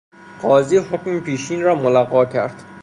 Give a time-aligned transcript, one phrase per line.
[0.41, 2.63] قاضی حکم پیشین را ملغی کرد.